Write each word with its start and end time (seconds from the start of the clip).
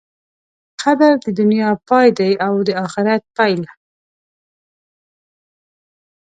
قبر 0.83 1.11
د 1.23 1.27
دنیا 1.39 1.69
پای 1.89 2.07
دی 2.19 2.31
او 2.45 2.53
د 2.67 2.69
آخرت 2.85 3.23
پیل. 3.37 3.61